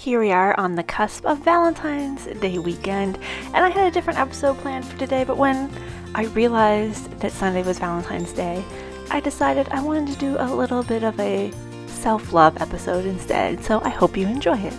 Here 0.00 0.18
we 0.18 0.32
are 0.32 0.58
on 0.58 0.76
the 0.76 0.82
cusp 0.82 1.26
of 1.26 1.44
Valentine's 1.44 2.24
Day 2.40 2.58
weekend, 2.58 3.18
and 3.52 3.58
I 3.58 3.68
had 3.68 3.86
a 3.86 3.90
different 3.90 4.18
episode 4.18 4.56
planned 4.56 4.86
for 4.86 4.98
today, 4.98 5.24
but 5.24 5.36
when 5.36 5.70
I 6.14 6.24
realized 6.28 7.20
that 7.20 7.32
Sunday 7.32 7.62
was 7.62 7.78
Valentine's 7.78 8.32
Day, 8.32 8.64
I 9.10 9.20
decided 9.20 9.68
I 9.68 9.82
wanted 9.82 10.14
to 10.14 10.18
do 10.18 10.36
a 10.38 10.54
little 10.54 10.82
bit 10.82 11.02
of 11.02 11.20
a 11.20 11.52
self 11.86 12.32
love 12.32 12.56
episode 12.62 13.04
instead, 13.04 13.62
so 13.62 13.82
I 13.82 13.90
hope 13.90 14.16
you 14.16 14.26
enjoy 14.26 14.56
it. 14.56 14.72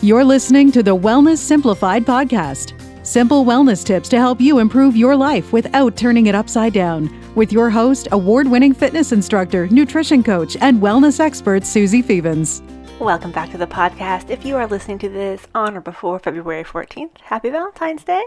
You're 0.00 0.24
listening 0.24 0.72
to 0.72 0.82
the 0.82 0.96
Wellness 0.96 1.36
Simplified 1.36 2.06
podcast. 2.06 2.72
Simple 3.06 3.44
wellness 3.44 3.84
tips 3.84 4.08
to 4.08 4.16
help 4.16 4.40
you 4.40 4.58
improve 4.58 4.96
your 4.96 5.16
life 5.16 5.52
without 5.52 5.98
turning 5.98 6.28
it 6.28 6.34
upside 6.34 6.72
down. 6.72 7.14
With 7.34 7.52
your 7.52 7.68
host, 7.68 8.08
award 8.10 8.48
winning 8.48 8.72
fitness 8.72 9.12
instructor, 9.12 9.66
nutrition 9.66 10.22
coach, 10.22 10.56
and 10.62 10.80
wellness 10.80 11.20
expert, 11.20 11.66
Susie 11.66 12.00
Fevens. 12.00 12.62
Welcome 13.00 13.30
back 13.30 13.50
to 13.50 13.58
the 13.58 13.66
podcast. 13.66 14.30
If 14.30 14.46
you 14.46 14.56
are 14.56 14.66
listening 14.66 14.98
to 15.00 15.10
this 15.10 15.46
on 15.54 15.76
or 15.76 15.82
before 15.82 16.18
February 16.18 16.64
14th, 16.64 17.20
happy 17.24 17.50
Valentine's 17.50 18.02
Day. 18.04 18.24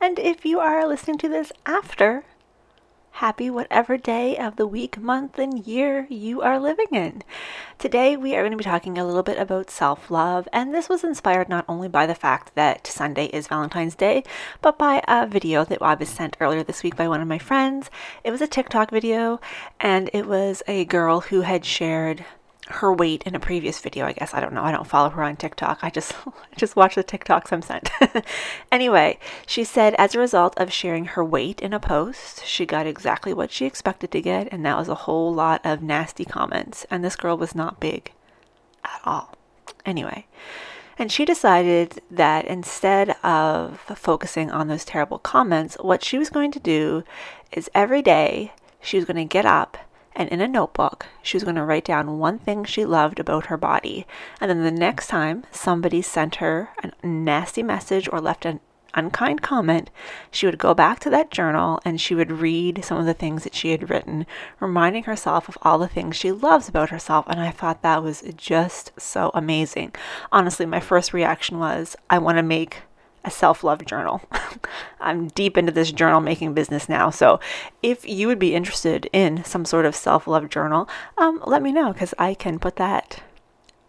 And 0.00 0.16
if 0.16 0.46
you 0.46 0.60
are 0.60 0.86
listening 0.86 1.18
to 1.18 1.28
this 1.28 1.50
after, 1.66 2.24
happy 3.10 3.50
whatever 3.50 3.96
day 3.96 4.36
of 4.38 4.54
the 4.54 4.66
week, 4.66 4.96
month, 4.96 5.40
and 5.40 5.66
year 5.66 6.06
you 6.08 6.40
are 6.40 6.60
living 6.60 6.86
in. 6.92 7.22
Today, 7.78 8.16
we 8.16 8.36
are 8.36 8.42
going 8.42 8.52
to 8.52 8.56
be 8.56 8.62
talking 8.62 8.96
a 8.96 9.04
little 9.04 9.24
bit 9.24 9.38
about 9.38 9.70
self 9.70 10.08
love, 10.08 10.46
and 10.52 10.72
this 10.72 10.88
was 10.88 11.02
inspired 11.02 11.48
not 11.48 11.64
only 11.68 11.88
by 11.88 12.06
the 12.06 12.14
fact 12.14 12.54
that 12.54 12.86
Sunday 12.86 13.26
is 13.26 13.48
Valentine's 13.48 13.96
Day, 13.96 14.22
but 14.60 14.78
by 14.78 15.02
a 15.08 15.26
video 15.26 15.64
that 15.64 15.82
I 15.82 15.94
was 15.94 16.08
sent 16.08 16.36
earlier 16.40 16.62
this 16.62 16.84
week 16.84 16.94
by 16.94 17.08
one 17.08 17.20
of 17.20 17.28
my 17.28 17.38
friends. 17.38 17.90
It 18.22 18.30
was 18.30 18.40
a 18.40 18.46
TikTok 18.46 18.92
video, 18.92 19.40
and 19.80 20.08
it 20.12 20.28
was 20.28 20.62
a 20.68 20.84
girl 20.84 21.22
who 21.22 21.40
had 21.40 21.64
shared 21.64 22.24
her 22.72 22.92
weight 22.92 23.22
in 23.24 23.34
a 23.34 23.40
previous 23.40 23.80
video, 23.80 24.06
I 24.06 24.12
guess. 24.12 24.34
I 24.34 24.40
don't 24.40 24.52
know. 24.52 24.62
I 24.62 24.72
don't 24.72 24.86
follow 24.86 25.10
her 25.10 25.22
on 25.22 25.36
TikTok. 25.36 25.80
I 25.82 25.90
just 25.90 26.14
just 26.56 26.76
watch 26.76 26.94
the 26.94 27.04
TikToks 27.04 27.52
I'm 27.52 27.62
sent. 27.62 27.90
anyway, 28.72 29.18
she 29.46 29.64
said 29.64 29.94
as 29.94 30.14
a 30.14 30.18
result 30.18 30.58
of 30.58 30.72
sharing 30.72 31.06
her 31.06 31.24
weight 31.24 31.60
in 31.60 31.72
a 31.72 31.80
post, 31.80 32.44
she 32.46 32.66
got 32.66 32.86
exactly 32.86 33.32
what 33.32 33.50
she 33.50 33.66
expected 33.66 34.10
to 34.12 34.20
get, 34.20 34.48
and 34.52 34.64
that 34.66 34.76
was 34.76 34.88
a 34.88 34.94
whole 34.94 35.32
lot 35.32 35.60
of 35.64 35.82
nasty 35.82 36.24
comments. 36.24 36.86
And 36.90 37.04
this 37.04 37.16
girl 37.16 37.36
was 37.36 37.54
not 37.54 37.80
big 37.80 38.12
at 38.84 39.00
all. 39.04 39.34
Anyway, 39.84 40.26
and 40.98 41.10
she 41.10 41.24
decided 41.24 42.00
that 42.10 42.44
instead 42.44 43.16
of 43.24 43.80
focusing 43.96 44.50
on 44.50 44.68
those 44.68 44.84
terrible 44.84 45.18
comments, 45.18 45.76
what 45.80 46.04
she 46.04 46.18
was 46.18 46.30
going 46.30 46.52
to 46.52 46.60
do 46.60 47.02
is 47.50 47.70
every 47.74 48.02
day 48.02 48.52
she 48.80 48.96
was 48.96 49.04
going 49.04 49.16
to 49.16 49.24
get 49.24 49.46
up 49.46 49.78
and 50.14 50.28
in 50.28 50.40
a 50.40 50.48
notebook, 50.48 51.06
she 51.22 51.36
was 51.36 51.44
going 51.44 51.56
to 51.56 51.64
write 51.64 51.84
down 51.84 52.18
one 52.18 52.38
thing 52.38 52.64
she 52.64 52.84
loved 52.84 53.18
about 53.18 53.46
her 53.46 53.56
body. 53.56 54.06
And 54.40 54.50
then 54.50 54.62
the 54.62 54.70
next 54.70 55.08
time 55.08 55.44
somebody 55.50 56.02
sent 56.02 56.36
her 56.36 56.70
a 56.82 57.06
nasty 57.06 57.62
message 57.62 58.08
or 58.12 58.20
left 58.20 58.44
an 58.44 58.60
unkind 58.94 59.42
comment, 59.42 59.90
she 60.30 60.46
would 60.46 60.58
go 60.58 60.74
back 60.74 61.00
to 61.00 61.10
that 61.10 61.30
journal 61.30 61.80
and 61.84 62.00
she 62.00 62.14
would 62.14 62.30
read 62.30 62.84
some 62.84 62.98
of 62.98 63.06
the 63.06 63.14
things 63.14 63.44
that 63.44 63.54
she 63.54 63.70
had 63.70 63.88
written, 63.88 64.26
reminding 64.60 65.04
herself 65.04 65.48
of 65.48 65.58
all 65.62 65.78
the 65.78 65.88
things 65.88 66.16
she 66.16 66.30
loves 66.30 66.68
about 66.68 66.90
herself. 66.90 67.24
And 67.28 67.40
I 67.40 67.50
thought 67.50 67.82
that 67.82 68.02
was 68.02 68.22
just 68.36 68.92
so 69.00 69.30
amazing. 69.34 69.94
Honestly, 70.30 70.66
my 70.66 70.80
first 70.80 71.12
reaction 71.12 71.58
was, 71.58 71.96
I 72.10 72.18
want 72.18 72.38
to 72.38 72.42
make 72.42 72.82
a 73.24 73.30
self 73.30 73.62
love 73.64 73.84
journal. 73.84 74.22
I'm 75.00 75.28
deep 75.28 75.56
into 75.56 75.72
this 75.72 75.92
journal 75.92 76.20
making 76.20 76.54
business 76.54 76.88
now. 76.88 77.10
So 77.10 77.40
if 77.82 78.06
you 78.06 78.26
would 78.26 78.38
be 78.38 78.54
interested 78.54 79.08
in 79.12 79.44
some 79.44 79.64
sort 79.64 79.86
of 79.86 79.94
self 79.94 80.26
love 80.26 80.48
journal, 80.48 80.88
um, 81.18 81.42
let 81.46 81.62
me 81.62 81.72
know 81.72 81.92
because 81.92 82.14
I 82.18 82.34
can 82.34 82.58
put 82.58 82.76
that 82.76 83.22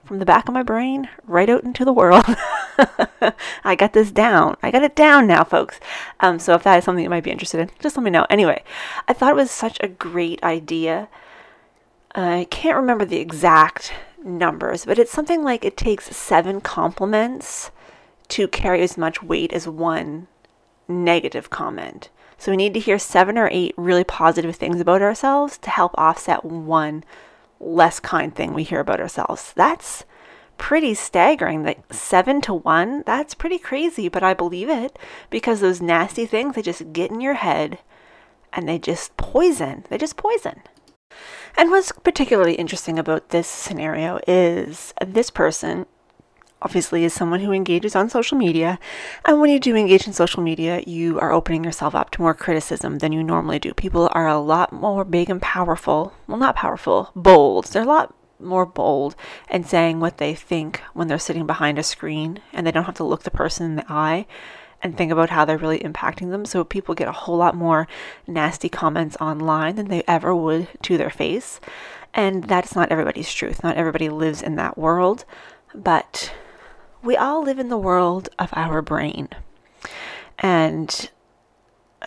from 0.05 0.19
the 0.19 0.25
back 0.25 0.47
of 0.47 0.53
my 0.53 0.63
brain 0.63 1.09
right 1.25 1.49
out 1.49 1.63
into 1.63 1.85
the 1.85 1.93
world. 1.93 2.25
I 3.63 3.75
got 3.75 3.93
this 3.93 4.11
down. 4.11 4.57
I 4.61 4.69
got 4.69 4.83
it 4.83 4.95
down 4.95 5.27
now, 5.27 5.43
folks. 5.43 5.79
Um, 6.19 6.39
so 6.39 6.53
if 6.55 6.63
that 6.63 6.77
is 6.77 6.83
something 6.83 7.03
you 7.03 7.09
might 7.09 7.23
be 7.23 7.31
interested 7.31 7.61
in, 7.61 7.69
just 7.79 7.95
let 7.95 8.03
me 8.03 8.11
know. 8.11 8.25
Anyway, 8.29 8.63
I 9.07 9.13
thought 9.13 9.31
it 9.31 9.37
was 9.37 9.51
such 9.51 9.77
a 9.79 9.87
great 9.87 10.43
idea. 10.43 11.07
I 12.13 12.47
can't 12.49 12.75
remember 12.75 13.05
the 13.05 13.17
exact 13.17 13.93
numbers, 14.23 14.85
but 14.85 14.99
it's 14.99 15.11
something 15.11 15.43
like 15.43 15.63
it 15.63 15.77
takes 15.77 16.15
seven 16.15 16.61
compliments 16.61 17.71
to 18.29 18.47
carry 18.47 18.81
as 18.81 18.97
much 18.97 19.23
weight 19.23 19.53
as 19.53 19.67
one 19.67 20.27
negative 20.87 21.49
comment. 21.49 22.09
So 22.37 22.51
we 22.51 22.57
need 22.57 22.73
to 22.73 22.79
hear 22.79 22.99
seven 22.99 23.37
or 23.37 23.49
eight 23.51 23.73
really 23.77 24.03
positive 24.03 24.55
things 24.55 24.81
about 24.81 25.01
ourselves 25.01 25.57
to 25.59 25.69
help 25.69 25.93
offset 25.95 26.43
one 26.43 27.03
less 27.59 27.99
kind 27.99 28.35
thing 28.35 28.53
we 28.53 28.63
hear 28.63 28.79
about 28.79 28.99
ourselves. 28.99 29.53
That's 29.55 30.03
pretty 30.57 30.93
staggering. 30.93 31.63
Like 31.63 31.93
seven 31.93 32.41
to 32.41 32.53
one, 32.53 33.03
that's 33.05 33.33
pretty 33.33 33.57
crazy, 33.57 34.09
but 34.09 34.23
I 34.23 34.33
believe 34.33 34.69
it 34.69 34.97
because 35.29 35.61
those 35.61 35.81
nasty 35.81 36.25
things, 36.25 36.55
they 36.55 36.61
just 36.61 36.93
get 36.93 37.11
in 37.11 37.21
your 37.21 37.35
head 37.35 37.79
and 38.51 38.67
they 38.67 38.77
just 38.77 39.15
poison. 39.17 39.85
They 39.89 39.97
just 39.97 40.17
poison. 40.17 40.61
And 41.55 41.69
what's 41.69 41.91
particularly 41.91 42.55
interesting 42.55 42.97
about 42.97 43.29
this 43.29 43.47
scenario 43.47 44.19
is 44.27 44.93
this 45.05 45.29
person 45.29 45.85
obviously 46.63 47.03
is 47.03 47.13
someone 47.13 47.41
who 47.41 47.51
engages 47.51 47.95
on 47.95 48.09
social 48.09 48.37
media. 48.37 48.79
And 49.25 49.39
when 49.39 49.49
you 49.49 49.59
do 49.59 49.75
engage 49.75 50.07
in 50.07 50.13
social 50.13 50.41
media, 50.41 50.81
you 50.87 51.19
are 51.19 51.31
opening 51.31 51.63
yourself 51.63 51.93
up 51.93 52.11
to 52.11 52.21
more 52.21 52.33
criticism 52.33 52.99
than 52.99 53.11
you 53.11 53.23
normally 53.23 53.59
do. 53.59 53.73
People 53.73 54.09
are 54.13 54.27
a 54.27 54.39
lot 54.39 54.71
more 54.71 55.03
big 55.03 55.29
and 55.29 55.41
powerful. 55.41 56.13
Well, 56.27 56.37
not 56.37 56.55
powerful, 56.55 57.11
bold. 57.15 57.65
They're 57.65 57.83
a 57.83 57.85
lot 57.85 58.15
more 58.39 58.65
bold 58.65 59.15
and 59.47 59.65
saying 59.65 59.99
what 59.99 60.17
they 60.17 60.33
think 60.33 60.81
when 60.93 61.07
they're 61.07 61.19
sitting 61.19 61.45
behind 61.45 61.79
a 61.79 61.83
screen 61.83 62.41
and 62.51 62.65
they 62.65 62.71
don't 62.71 62.85
have 62.85 62.95
to 62.95 63.03
look 63.03 63.23
the 63.23 63.31
person 63.31 63.65
in 63.65 63.75
the 63.77 63.85
eye 63.87 64.25
and 64.81 64.97
think 64.97 65.11
about 65.11 65.29
how 65.29 65.45
they're 65.45 65.57
really 65.57 65.79
impacting 65.79 66.29
them. 66.29 66.45
So 66.45 66.63
people 66.63 66.93
get 66.93 67.07
a 67.07 67.13
whole 67.13 67.37
lot 67.37 67.55
more 67.55 67.87
nasty 68.27 68.67
comments 68.67 69.15
online 69.21 69.77
than 69.77 69.87
they 69.87 70.03
ever 70.07 70.35
would 70.35 70.67
to 70.83 70.97
their 70.97 71.09
face. 71.09 71.61
And 72.13 72.43
that's 72.43 72.75
not 72.75 72.91
everybody's 72.91 73.33
truth. 73.33 73.63
Not 73.63 73.77
everybody 73.77 74.09
lives 74.09 74.41
in 74.41 74.55
that 74.55 74.77
world. 74.77 75.25
But 75.73 76.33
we 77.03 77.17
all 77.17 77.43
live 77.43 77.59
in 77.59 77.69
the 77.69 77.77
world 77.77 78.29
of 78.39 78.49
our 78.53 78.81
brain. 78.81 79.27
And 80.39 81.09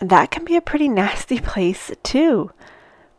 that 0.01 0.31
can 0.31 0.43
be 0.43 0.55
a 0.55 0.61
pretty 0.61 0.87
nasty 0.89 1.39
place 1.39 1.91
too. 2.03 2.51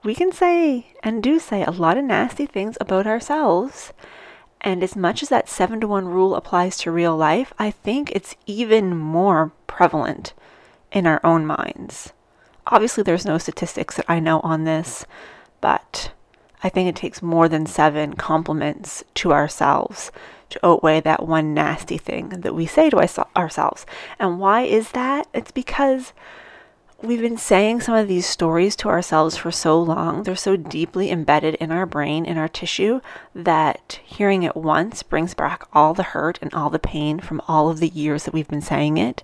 We 0.04 0.14
can 0.14 0.32
say 0.32 0.92
and 1.02 1.22
do 1.22 1.38
say 1.38 1.64
a 1.64 1.70
lot 1.70 1.96
of 1.96 2.04
nasty 2.04 2.46
things 2.46 2.76
about 2.80 3.06
ourselves. 3.06 3.92
And 4.60 4.82
as 4.82 4.96
much 4.96 5.22
as 5.22 5.28
that 5.28 5.48
7 5.48 5.80
to 5.80 5.86
1 5.86 6.08
rule 6.08 6.34
applies 6.34 6.76
to 6.78 6.90
real 6.90 7.16
life, 7.16 7.52
I 7.58 7.70
think 7.70 8.10
it's 8.10 8.34
even 8.46 8.96
more 8.96 9.52
prevalent 9.68 10.34
in 10.90 11.06
our 11.06 11.20
own 11.22 11.46
minds. 11.46 12.12
Obviously, 12.66 13.02
there's 13.02 13.24
no 13.24 13.38
statistics 13.38 13.96
that 13.96 14.04
I 14.08 14.18
know 14.18 14.40
on 14.40 14.64
this, 14.64 15.06
but 15.60 16.12
I 16.62 16.68
think 16.68 16.88
it 16.88 16.96
takes 16.96 17.22
more 17.22 17.48
than 17.48 17.66
seven 17.66 18.14
compliments 18.14 19.04
to 19.14 19.32
ourselves 19.32 20.10
to 20.50 20.66
outweigh 20.66 21.00
that 21.00 21.26
one 21.26 21.54
nasty 21.54 21.98
thing 21.98 22.28
that 22.30 22.54
we 22.54 22.66
say 22.66 22.90
to 22.90 22.96
ourselves. 23.36 23.86
And 24.18 24.40
why 24.40 24.62
is 24.62 24.92
that? 24.92 25.26
It's 25.34 25.50
because 25.50 26.12
we've 27.02 27.20
been 27.20 27.36
saying 27.36 27.80
some 27.80 27.94
of 27.94 28.08
these 28.08 28.26
stories 28.26 28.74
to 28.76 28.88
ourselves 28.88 29.36
for 29.36 29.50
so 29.50 29.80
long. 29.80 30.22
They're 30.22 30.36
so 30.36 30.56
deeply 30.56 31.10
embedded 31.10 31.54
in 31.56 31.70
our 31.70 31.86
brain, 31.86 32.24
in 32.24 32.38
our 32.38 32.48
tissue, 32.48 33.00
that 33.34 34.00
hearing 34.04 34.42
it 34.42 34.56
once 34.56 35.02
brings 35.02 35.34
back 35.34 35.66
all 35.72 35.94
the 35.94 36.02
hurt 36.02 36.38
and 36.42 36.52
all 36.54 36.70
the 36.70 36.78
pain 36.78 37.20
from 37.20 37.40
all 37.46 37.68
of 37.68 37.80
the 37.80 37.88
years 37.88 38.24
that 38.24 38.34
we've 38.34 38.48
been 38.48 38.60
saying 38.60 38.96
it. 38.96 39.22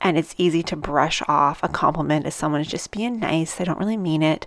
And 0.00 0.18
it's 0.18 0.34
easy 0.36 0.62
to 0.64 0.76
brush 0.76 1.22
off 1.28 1.62
a 1.62 1.68
compliment 1.68 2.26
as 2.26 2.34
someone 2.34 2.60
is 2.60 2.66
just 2.66 2.90
being 2.90 3.20
nice. 3.20 3.54
They 3.54 3.64
don't 3.64 3.78
really 3.78 3.96
mean 3.96 4.22
it. 4.22 4.46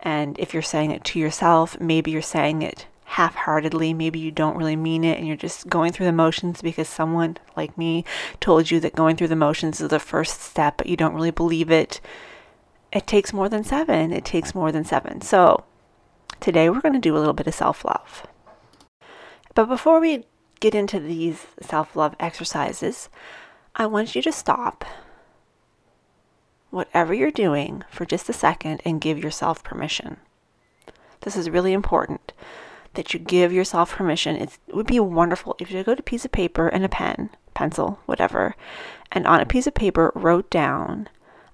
And 0.00 0.38
if 0.38 0.54
you're 0.54 0.62
saying 0.62 0.92
it 0.92 1.04
to 1.04 1.18
yourself, 1.18 1.80
maybe 1.80 2.10
you're 2.10 2.22
saying 2.22 2.62
it 2.62 2.86
half 3.06 3.36
heartedly. 3.36 3.94
Maybe 3.94 4.18
you 4.18 4.32
don't 4.32 4.56
really 4.56 4.74
mean 4.74 5.04
it 5.04 5.16
and 5.16 5.26
you're 5.26 5.36
just 5.36 5.68
going 5.68 5.92
through 5.92 6.06
the 6.06 6.12
motions 6.12 6.60
because 6.60 6.88
someone 6.88 7.38
like 7.56 7.78
me 7.78 8.04
told 8.40 8.70
you 8.70 8.80
that 8.80 8.96
going 8.96 9.16
through 9.16 9.28
the 9.28 9.36
motions 9.36 9.80
is 9.80 9.88
the 9.88 10.00
first 10.00 10.40
step, 10.40 10.76
but 10.76 10.88
you 10.88 10.96
don't 10.96 11.14
really 11.14 11.30
believe 11.30 11.70
it. 11.70 12.00
It 12.92 13.06
takes 13.06 13.32
more 13.32 13.48
than 13.48 13.62
seven. 13.62 14.12
It 14.12 14.24
takes 14.24 14.54
more 14.54 14.72
than 14.72 14.84
seven. 14.84 15.20
So 15.20 15.64
today 16.40 16.68
we're 16.68 16.80
going 16.80 16.94
to 16.94 17.00
do 17.00 17.16
a 17.16 17.18
little 17.20 17.32
bit 17.32 17.46
of 17.46 17.54
self 17.54 17.84
love. 17.84 18.26
But 19.54 19.66
before 19.66 20.00
we 20.00 20.24
get 20.58 20.74
into 20.74 20.98
these 20.98 21.46
self 21.62 21.94
love 21.94 22.16
exercises, 22.18 23.08
I 23.76 23.86
want 23.86 24.16
you 24.16 24.22
to 24.22 24.32
stop 24.32 24.84
whatever 26.70 27.14
you're 27.14 27.30
doing 27.30 27.84
for 27.88 28.04
just 28.04 28.28
a 28.28 28.32
second 28.32 28.82
and 28.84 29.00
give 29.00 29.22
yourself 29.22 29.62
permission. 29.62 30.16
This 31.20 31.36
is 31.36 31.48
really 31.48 31.72
important 31.72 32.32
that 32.96 33.14
you 33.14 33.20
give 33.20 33.52
yourself 33.52 33.94
permission. 33.94 34.36
It 34.36 34.58
would 34.72 34.86
be 34.86 35.00
wonderful 35.00 35.56
if 35.60 35.70
you 35.70 35.82
got 35.84 36.00
a 36.00 36.02
piece 36.02 36.24
of 36.24 36.32
paper 36.32 36.68
and 36.68 36.84
a 36.84 36.88
pen, 36.88 37.30
pencil, 37.54 38.00
whatever, 38.06 38.56
and 39.12 39.26
on 39.26 39.40
a 39.40 39.46
piece 39.46 39.66
of 39.66 39.74
paper 39.74 40.12
wrote 40.14 40.50
down, 40.50 41.08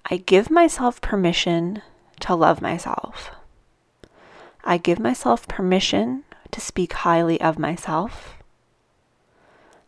I 0.07 0.17
give 0.17 0.51
myself 0.51 1.01
permission 1.01 1.83
to 2.21 2.35
love 2.35 2.63
myself. 2.63 3.31
I 4.65 4.79
give 4.79 4.99
myself 4.99 5.47
permission 5.49 6.25
to 6.51 6.61
speak 6.61 6.93
highly 6.93 7.41
of 7.41 7.59
myself. 7.59 8.35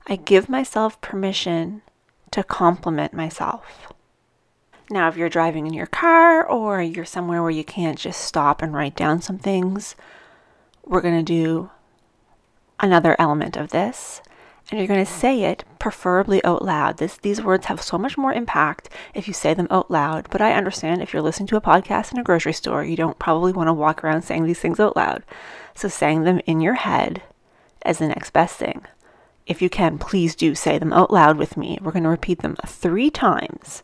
I 0.06 0.16
give 0.16 0.48
myself 0.48 1.00
permission 1.00 1.82
to 2.32 2.42
compliment 2.42 3.14
myself. 3.14 3.92
Now, 4.90 5.08
if 5.08 5.16
you're 5.16 5.28
driving 5.28 5.66
in 5.66 5.72
your 5.72 5.86
car 5.86 6.44
or 6.46 6.82
you're 6.82 7.04
somewhere 7.04 7.40
where 7.40 7.50
you 7.50 7.64
can't 7.64 7.98
just 7.98 8.20
stop 8.20 8.60
and 8.60 8.74
write 8.74 8.96
down 8.96 9.22
some 9.22 9.38
things, 9.38 9.96
we're 10.86 11.00
going 11.00 11.16
to 11.16 11.22
do 11.22 11.70
another 12.80 13.16
element 13.18 13.56
of 13.56 13.70
this. 13.70 14.20
And 14.70 14.78
you're 14.80 14.88
going 14.88 15.04
to 15.04 15.10
say 15.10 15.42
it 15.42 15.64
preferably 15.78 16.42
out 16.42 16.64
loud. 16.64 16.96
This, 16.96 17.18
these 17.18 17.42
words 17.42 17.66
have 17.66 17.82
so 17.82 17.98
much 17.98 18.16
more 18.16 18.32
impact 18.32 18.88
if 19.12 19.28
you 19.28 19.34
say 19.34 19.52
them 19.52 19.68
out 19.70 19.90
loud. 19.90 20.26
But 20.30 20.40
I 20.40 20.54
understand 20.54 21.02
if 21.02 21.12
you're 21.12 21.22
listening 21.22 21.48
to 21.48 21.56
a 21.56 21.60
podcast 21.60 22.12
in 22.12 22.18
a 22.18 22.24
grocery 22.24 22.54
store, 22.54 22.82
you 22.82 22.96
don't 22.96 23.18
probably 23.18 23.52
want 23.52 23.68
to 23.68 23.74
walk 23.74 24.02
around 24.02 24.22
saying 24.22 24.44
these 24.44 24.60
things 24.60 24.80
out 24.80 24.96
loud. 24.96 25.22
So 25.74 25.88
saying 25.88 26.22
them 26.22 26.40
in 26.46 26.60
your 26.62 26.74
head 26.74 27.22
is 27.84 27.98
the 27.98 28.08
next 28.08 28.32
best 28.32 28.56
thing. 28.56 28.86
If 29.46 29.60
you 29.60 29.68
can, 29.68 29.98
please 29.98 30.34
do 30.34 30.54
say 30.54 30.78
them 30.78 30.94
out 30.94 31.10
loud 31.10 31.36
with 31.36 31.58
me. 31.58 31.78
We're 31.82 31.92
going 31.92 32.04
to 32.04 32.08
repeat 32.08 32.40
them 32.40 32.56
three 32.66 33.10
times. 33.10 33.82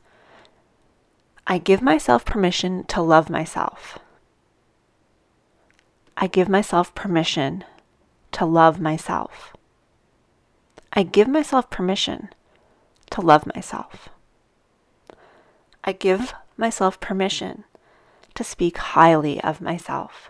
I 1.47 1.58
give 1.58 1.82
myself 1.82 2.25
permission 2.25 2.85
to 2.85 3.02
love 3.02 3.29
myself. 3.29 3.99
I 6.23 6.27
give 6.27 6.51
myself 6.51 6.95
permission 6.95 7.65
to 8.33 8.45
love 8.45 8.79
myself. 8.79 9.57
I 10.93 11.03
give 11.03 11.29
myself 11.29 11.71
permission 11.71 12.29
to 13.09 13.23
love 13.23 13.47
myself. 13.47 14.11
I 15.83 15.93
give 15.93 16.35
myself 16.59 17.01
permission 17.01 17.65
to 18.35 18.45
speak 18.45 18.77
highly 18.77 19.41
of 19.41 19.63
myself. 19.63 20.29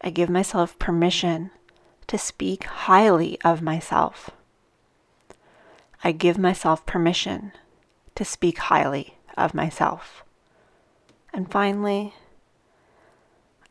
I 0.00 0.08
give 0.08 0.30
myself 0.30 0.78
permission 0.78 1.50
to 2.06 2.16
speak 2.16 2.64
highly 2.64 3.38
of 3.44 3.60
myself. 3.60 4.30
I 6.02 6.12
give 6.12 6.38
myself 6.38 6.86
permission 6.86 7.52
to 8.14 8.24
speak 8.24 8.56
highly 8.56 9.18
of 9.36 9.52
myself. 9.52 10.24
And 11.34 11.50
finally, 11.50 12.14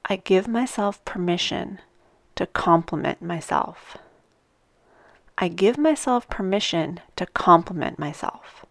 I 0.06 0.18
give 0.18 0.48
myself 0.48 1.04
permission 1.06 1.80
to 2.36 2.46
compliment 2.46 3.22
myself. 3.22 3.98
I 5.38 5.48
give 5.48 5.78
myself 5.78 6.30
permission 6.30 7.00
to 7.16 7.26
compliment 7.28 7.98
myself. 7.98 8.66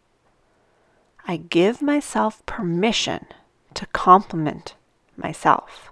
I 1.27 1.37
give 1.37 1.81
myself 1.81 2.45
permission 2.47 3.27
to 3.75 3.87
compliment 3.87 4.75
myself. 5.17 5.91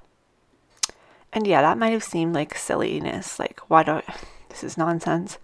And 1.33 1.47
yeah, 1.47 1.63
that 1.63 1.79
might 1.79 1.93
have 1.93 2.05
seemed 2.05 2.35
like 2.35 2.57
silliness. 2.57 3.39
Like, 3.39 3.61
why 3.69 3.83
don't, 3.83 4.05
this 4.49 4.63
is 4.63 4.77
nonsense. 4.77 5.39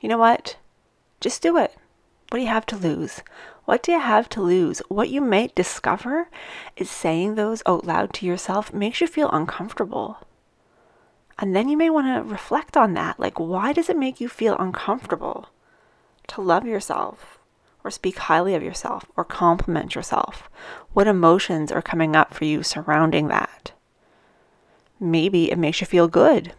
You 0.00 0.08
know 0.08 0.18
what? 0.18 0.56
Just 1.20 1.42
do 1.42 1.56
it. 1.56 1.76
What 2.28 2.38
do 2.38 2.42
you 2.42 2.48
have 2.48 2.66
to 2.66 2.76
lose? 2.76 3.22
What 3.70 3.84
do 3.84 3.92
you 3.92 4.00
have 4.00 4.28
to 4.30 4.42
lose? 4.42 4.80
What 4.88 5.10
you 5.10 5.20
might 5.20 5.54
discover 5.54 6.28
is 6.74 6.90
saying 6.90 7.36
those 7.36 7.62
out 7.64 7.84
loud 7.86 8.12
to 8.14 8.26
yourself 8.26 8.72
makes 8.72 9.00
you 9.00 9.06
feel 9.06 9.30
uncomfortable. 9.30 10.26
And 11.38 11.54
then 11.54 11.68
you 11.68 11.76
may 11.76 11.88
want 11.88 12.08
to 12.08 12.28
reflect 12.28 12.76
on 12.76 12.94
that. 12.94 13.20
Like, 13.20 13.38
why 13.38 13.72
does 13.72 13.88
it 13.88 13.96
make 13.96 14.20
you 14.20 14.28
feel 14.28 14.56
uncomfortable 14.58 15.50
to 16.26 16.40
love 16.40 16.66
yourself 16.66 17.38
or 17.84 17.92
speak 17.92 18.18
highly 18.18 18.56
of 18.56 18.62
yourself 18.64 19.04
or 19.16 19.24
compliment 19.24 19.94
yourself? 19.94 20.50
What 20.92 21.06
emotions 21.06 21.70
are 21.70 21.80
coming 21.80 22.16
up 22.16 22.34
for 22.34 22.46
you 22.46 22.64
surrounding 22.64 23.28
that? 23.28 23.70
Maybe 24.98 25.48
it 25.48 25.58
makes 25.58 25.80
you 25.80 25.86
feel 25.86 26.08
good. 26.08 26.54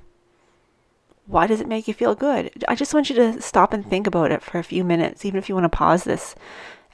Why 1.25 1.45
does 1.45 1.59
it 1.59 1.67
make 1.67 1.89
you 1.89 1.93
feel 1.93 2.15
good? 2.15 2.63
I 2.69 2.75
just 2.75 2.93
want 2.93 3.09
you 3.09 3.17
to 3.17 3.41
stop 3.41 3.73
and 3.73 3.85
think 3.85 4.07
about 4.07 4.31
it 4.31 4.41
for 4.41 4.59
a 4.59 4.63
few 4.63 4.85
minutes, 4.85 5.25
even 5.25 5.37
if 5.37 5.49
you 5.49 5.55
want 5.55 5.65
to 5.65 5.77
pause 5.77 6.05
this 6.05 6.35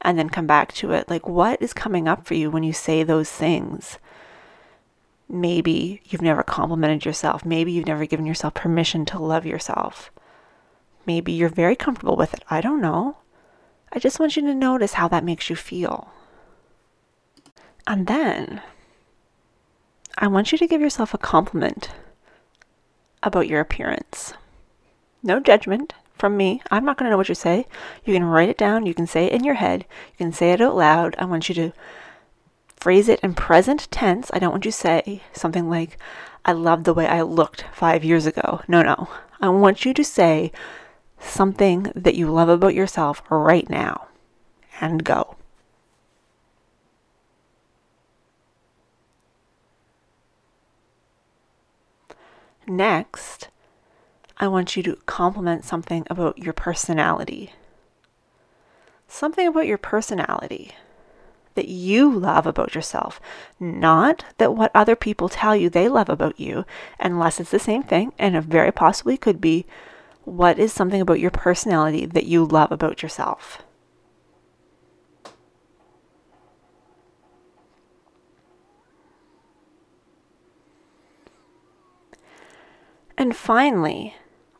and 0.01 0.17
then 0.17 0.29
come 0.29 0.47
back 0.47 0.73
to 0.73 0.91
it. 0.91 1.09
Like, 1.09 1.27
what 1.27 1.61
is 1.61 1.73
coming 1.73 2.07
up 2.07 2.25
for 2.25 2.33
you 2.33 2.49
when 2.49 2.63
you 2.63 2.73
say 2.73 3.03
those 3.03 3.29
things? 3.29 3.97
Maybe 5.29 6.01
you've 6.05 6.21
never 6.21 6.43
complimented 6.43 7.05
yourself. 7.05 7.43
Maybe 7.43 7.71
you've 7.71 7.87
never 7.87 8.05
given 8.05 8.25
yourself 8.25 8.53
permission 8.53 9.05
to 9.07 9.19
love 9.19 9.45
yourself. 9.45 10.11
Maybe 11.05 11.31
you're 11.31 11.49
very 11.49 11.75
comfortable 11.75 12.15
with 12.15 12.33
it. 12.33 12.43
I 12.49 12.61
don't 12.61 12.81
know. 12.81 13.17
I 13.91 13.99
just 13.99 14.19
want 14.19 14.35
you 14.35 14.43
to 14.43 14.55
notice 14.55 14.93
how 14.93 15.07
that 15.09 15.23
makes 15.23 15.49
you 15.49 15.55
feel. 15.55 16.11
And 17.85 18.07
then 18.07 18.61
I 20.17 20.27
want 20.27 20.51
you 20.51 20.57
to 20.57 20.67
give 20.67 20.81
yourself 20.81 21.13
a 21.13 21.17
compliment 21.17 21.91
about 23.23 23.47
your 23.47 23.61
appearance. 23.61 24.33
No 25.23 25.39
judgment, 25.39 25.93
from 26.17 26.37
me. 26.37 26.61
I'm 26.71 26.85
not 26.85 26.97
going 26.97 27.05
to 27.05 27.11
know 27.11 27.17
what 27.17 27.29
you 27.29 27.35
say. 27.35 27.65
You 28.05 28.13
can 28.13 28.23
write 28.23 28.49
it 28.49 28.57
down. 28.57 28.85
You 28.85 28.93
can 28.93 29.07
say 29.07 29.25
it 29.25 29.33
in 29.33 29.43
your 29.43 29.55
head. 29.55 29.85
You 30.11 30.25
can 30.25 30.33
say 30.33 30.51
it 30.51 30.61
out 30.61 30.75
loud. 30.75 31.15
I 31.17 31.25
want 31.25 31.49
you 31.49 31.55
to 31.55 31.73
phrase 32.75 33.09
it 33.09 33.19
in 33.21 33.33
present 33.33 33.87
tense. 33.91 34.29
I 34.33 34.39
don't 34.39 34.51
want 34.51 34.65
you 34.65 34.71
to 34.71 34.77
say 34.77 35.21
something 35.33 35.69
like, 35.69 35.97
I 36.45 36.53
love 36.53 36.83
the 36.83 36.93
way 36.93 37.07
I 37.07 37.21
looked 37.21 37.65
five 37.73 38.03
years 38.03 38.25
ago. 38.25 38.61
No, 38.67 38.81
no. 38.81 39.09
I 39.41 39.49
want 39.49 39.85
you 39.85 39.93
to 39.93 40.03
say 40.03 40.51
something 41.19 41.91
that 41.95 42.15
you 42.15 42.31
love 42.31 42.49
about 42.49 42.73
yourself 42.73 43.21
right 43.29 43.69
now 43.69 44.07
and 44.79 45.03
go. 45.03 45.35
Next, 52.67 53.47
I 54.39 54.47
want 54.47 54.77
you 54.77 54.83
to 54.83 54.95
compliment 55.05 55.65
something 55.65 56.05
about 56.09 56.37
your 56.37 56.53
personality. 56.53 57.53
Something 59.07 59.47
about 59.47 59.65
your 59.65 59.79
personality 59.79 60.75
that 61.55 61.67
you 61.67 62.11
love 62.13 62.45
about 62.45 62.75
yourself, 62.75 63.19
not 63.59 64.25
that 64.37 64.53
what 64.53 64.69
other 64.75 64.95
people 64.95 65.27
tell 65.27 65.55
you 65.55 65.69
they 65.69 65.87
love 65.89 66.07
about 66.07 66.39
you, 66.39 66.65
unless 66.99 67.39
it's 67.39 67.49
the 67.49 67.57
same 67.57 67.81
thing, 67.81 68.13
and 68.19 68.35
it 68.35 68.43
very 68.43 68.71
possibly 68.71 69.17
could 69.17 69.41
be 69.41 69.65
what 70.23 70.59
is 70.59 70.71
something 70.71 71.01
about 71.01 71.19
your 71.19 71.31
personality 71.31 72.05
that 72.05 72.25
you 72.25 72.45
love 72.45 72.71
about 72.71 73.01
yourself. 73.01 73.63
And 83.17 83.35
finally, 83.35 84.15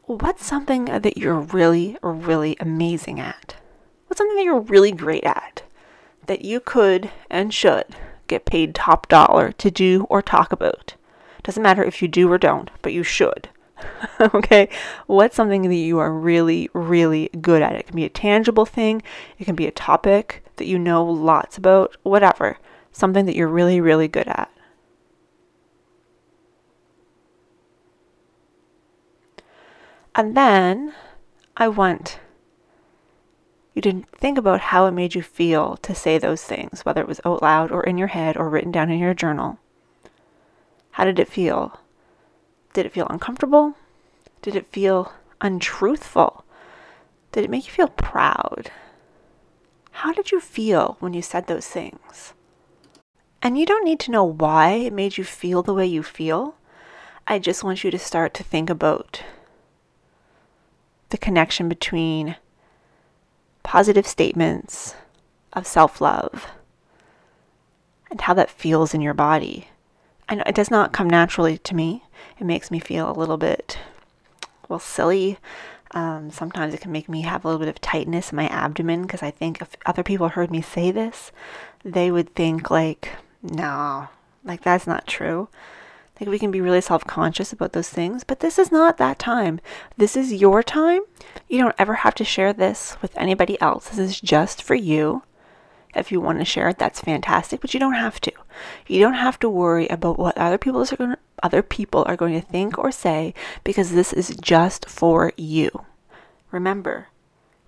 what's 0.07 0.45
something 0.45 0.85
that 0.85 1.17
you're 1.17 1.39
really, 1.39 1.97
really 2.01 2.55
amazing 2.61 3.19
at? 3.19 3.57
What's 4.07 4.19
something 4.19 4.37
that 4.37 4.43
you're 4.43 4.61
really 4.61 4.93
great 4.93 5.25
at 5.25 5.63
that 6.27 6.45
you 6.45 6.61
could 6.61 7.11
and 7.29 7.53
should 7.53 7.85
get 8.27 8.45
paid 8.45 8.73
top 8.73 9.09
dollar 9.09 9.51
to 9.51 9.69
do 9.69 10.07
or 10.09 10.21
talk 10.21 10.53
about? 10.53 10.95
Doesn't 11.43 11.61
matter 11.61 11.83
if 11.83 12.01
you 12.01 12.07
do 12.07 12.31
or 12.31 12.37
don't, 12.37 12.71
but 12.81 12.93
you 12.93 13.03
should. 13.03 13.49
okay? 14.33 14.69
What's 15.07 15.35
something 15.35 15.63
that 15.63 15.75
you 15.75 15.99
are 15.99 16.11
really, 16.11 16.69
really 16.73 17.29
good 17.41 17.61
at? 17.61 17.75
It 17.75 17.87
can 17.87 17.95
be 17.97 18.05
a 18.05 18.09
tangible 18.09 18.65
thing, 18.65 19.03
it 19.37 19.43
can 19.43 19.55
be 19.55 19.67
a 19.67 19.71
topic 19.71 20.41
that 20.55 20.67
you 20.67 20.79
know 20.79 21.03
lots 21.03 21.57
about, 21.57 21.97
whatever. 22.03 22.57
Something 22.93 23.25
that 23.25 23.35
you're 23.35 23.47
really, 23.49 23.81
really 23.81 24.07
good 24.07 24.27
at. 24.27 24.49
And 30.17 30.35
then 30.35 30.95
I 31.55 31.67
want 31.67 32.19
you 33.75 33.83
to 33.83 34.01
think 34.17 34.39
about 34.39 34.59
how 34.59 34.87
it 34.87 34.91
made 34.91 35.13
you 35.13 35.21
feel 35.21 35.77
to 35.77 35.93
say 35.93 36.17
those 36.17 36.43
things, 36.43 36.83
whether 36.83 37.01
it 37.01 37.07
was 37.07 37.21
out 37.23 37.43
loud 37.43 37.71
or 37.71 37.83
in 37.83 37.99
your 37.99 38.07
head 38.07 38.35
or 38.35 38.49
written 38.49 38.71
down 38.71 38.89
in 38.89 38.97
your 38.97 39.13
journal. 39.13 39.59
How 40.89 41.05
did 41.05 41.19
it 41.19 41.27
feel? 41.27 41.79
Did 42.73 42.87
it 42.87 42.93
feel 42.93 43.05
uncomfortable? 43.07 43.75
Did 44.41 44.55
it 44.55 44.71
feel 44.71 45.13
untruthful? 45.39 46.43
Did 47.31 47.43
it 47.43 47.51
make 47.51 47.67
you 47.67 47.71
feel 47.71 47.89
proud? 47.89 48.71
How 49.91 50.11
did 50.11 50.31
you 50.31 50.39
feel 50.39 50.97
when 50.99 51.13
you 51.13 51.21
said 51.21 51.45
those 51.45 51.67
things? 51.67 52.33
And 53.43 53.55
you 53.55 53.67
don't 53.67 53.85
need 53.85 53.99
to 53.99 54.11
know 54.11 54.23
why 54.23 54.71
it 54.71 54.93
made 54.93 55.19
you 55.19 55.23
feel 55.23 55.61
the 55.61 55.75
way 55.75 55.85
you 55.85 56.01
feel. 56.01 56.55
I 57.27 57.37
just 57.37 57.63
want 57.63 57.83
you 57.83 57.91
to 57.91 57.99
start 57.99 58.33
to 58.33 58.43
think 58.43 58.71
about 58.71 59.21
the 61.09 61.17
connection 61.17 61.69
between 61.69 62.35
positive 63.63 64.07
statements 64.07 64.95
of 65.53 65.67
self 65.67 65.99
love 66.01 66.47
and 68.09 68.21
how 68.21 68.33
that 68.33 68.49
feels 68.49 68.93
in 68.93 69.01
your 69.01 69.13
body. 69.13 69.67
And 70.29 70.41
it 70.45 70.55
does 70.55 70.71
not 70.71 70.93
come 70.93 71.09
naturally 71.09 71.57
to 71.59 71.75
me. 71.75 72.03
It 72.39 72.45
makes 72.45 72.71
me 72.71 72.79
feel 72.79 73.09
a 73.09 73.17
little 73.17 73.37
bit, 73.37 73.77
well, 74.67 74.79
silly. 74.79 75.37
Um, 75.91 76.31
sometimes 76.31 76.73
it 76.73 76.81
can 76.81 76.91
make 76.91 77.07
me 77.07 77.21
have 77.21 77.45
a 77.45 77.47
little 77.47 77.59
bit 77.59 77.69
of 77.69 77.79
tightness 77.79 78.31
in 78.31 78.35
my 78.35 78.47
abdomen 78.47 79.03
because 79.03 79.23
I 79.23 79.31
think 79.31 79.61
if 79.61 79.75
other 79.85 80.03
people 80.03 80.29
heard 80.29 80.51
me 80.51 80.61
say 80.61 80.91
this, 80.91 81.31
they 81.83 82.11
would 82.11 82.35
think, 82.35 82.69
like, 82.69 83.13
no, 83.41 84.09
like 84.43 84.63
that's 84.63 84.87
not 84.87 85.07
true. 85.07 85.47
Like 86.19 86.29
we 86.29 86.39
can 86.39 86.51
be 86.51 86.61
really 86.61 86.81
self 86.81 87.05
conscious 87.05 87.53
about 87.53 87.73
those 87.73 87.89
things, 87.89 88.23
but 88.23 88.39
this 88.39 88.57
is 88.57 88.71
not 88.71 88.97
that 88.97 89.19
time. 89.19 89.59
This 89.97 90.17
is 90.17 90.33
your 90.33 90.63
time. 90.63 91.01
You 91.47 91.59
don't 91.59 91.75
ever 91.77 91.95
have 91.95 92.15
to 92.15 92.23
share 92.23 92.53
this 92.53 92.97
with 93.01 93.17
anybody 93.17 93.59
else. 93.61 93.89
This 93.89 93.99
is 93.99 94.21
just 94.21 94.63
for 94.63 94.75
you. 94.75 95.23
If 95.95 96.11
you 96.11 96.19
want 96.19 96.39
to 96.39 96.45
share 96.45 96.69
it, 96.69 96.77
that's 96.77 97.01
fantastic, 97.01 97.61
but 97.61 97.73
you 97.73 97.79
don't 97.79 97.93
have 97.93 98.19
to. 98.21 98.31
You 98.87 98.99
don't 98.99 99.15
have 99.15 99.39
to 99.39 99.49
worry 99.49 99.87
about 99.87 100.19
what 100.19 100.37
other 100.37 100.57
people 100.57 100.81
are 100.81 100.95
going 100.95 101.11
to, 101.11 101.17
other 101.41 101.61
people 101.63 102.03
are 102.07 102.15
going 102.15 102.39
to 102.39 102.45
think 102.45 102.77
or 102.77 102.91
say 102.91 103.33
because 103.63 103.91
this 103.91 104.13
is 104.13 104.35
just 104.41 104.89
for 104.89 105.31
you. 105.37 105.85
Remember, 106.51 107.07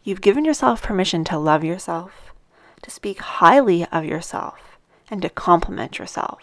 you've 0.03 0.21
given 0.21 0.45
yourself 0.45 0.81
permission 0.81 1.23
to 1.25 1.37
love 1.37 1.63
yourself, 1.63 2.33
to 2.81 2.91
speak 2.91 3.19
highly 3.19 3.85
of 3.85 4.05
yourself, 4.05 4.77
and 5.09 5.21
to 5.21 5.29
compliment 5.29 5.99
yourself. 5.99 6.41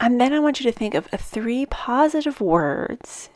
And 0.00 0.18
then 0.18 0.32
I 0.32 0.38
want 0.38 0.58
you 0.58 0.64
to 0.70 0.76
think 0.76 0.94
of 0.94 1.06
three 1.06 1.66
positive 1.66 2.40
words 2.40 3.28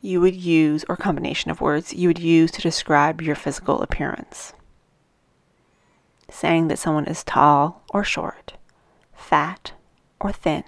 you 0.00 0.20
would 0.20 0.34
use, 0.34 0.84
or 0.88 0.96
combination 0.96 1.50
of 1.50 1.60
words 1.60 1.92
you 1.92 2.08
would 2.08 2.18
use 2.18 2.50
to 2.52 2.60
describe 2.60 3.20
your 3.20 3.36
physical 3.36 3.82
appearance. 3.82 4.52
Saying 6.30 6.68
that 6.68 6.78
someone 6.78 7.06
is 7.06 7.22
tall 7.22 7.82
or 7.90 8.02
short, 8.02 8.54
fat 9.14 9.72
or 10.18 10.32
thin 10.32 10.64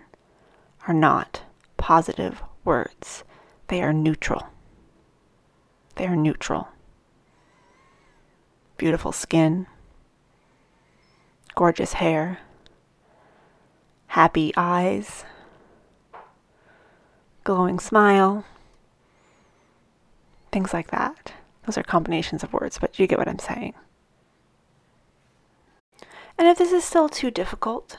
are 0.87 0.95
not 0.95 1.43
positive 1.77 2.43
words. 2.65 3.25
They 3.69 3.83
are 3.83 3.93
neutral. 3.93 4.49
They 5.97 6.07
are 6.07 6.17
neutral. 6.17 6.69
Beautiful 8.77 9.13
skin, 9.13 9.67
gorgeous 11.55 11.95
hair, 11.95 12.39
happy 14.15 14.53
eyes, 14.57 15.25
glowing 17.43 17.81
smile, 17.81 18.45
things 20.53 20.73
like 20.73 20.93
that. 20.93 21.33
Those 21.67 21.77
are 21.77 21.83
combinations 21.83 22.45
of 22.45 22.53
words, 22.53 22.79
but 22.79 22.97
you 22.97 23.09
get 23.09 23.19
what 23.19 23.27
I'm 23.27 23.41
saying. 23.41 23.75
And 26.39 26.47
if 26.47 26.59
this 26.59 26.71
is 26.71 26.85
still 26.85 27.09
too 27.09 27.33
difficult, 27.33 27.99